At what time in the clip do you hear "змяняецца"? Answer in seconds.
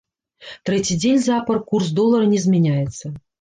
2.47-3.15